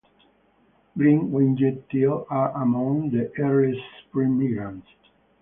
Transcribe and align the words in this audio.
Green-winged 0.97 1.83
teal 1.91 2.25
are 2.31 2.59
among 2.59 3.11
the 3.11 3.31
earliest 3.37 3.83
spring 4.07 4.35
migrants. 4.39 4.87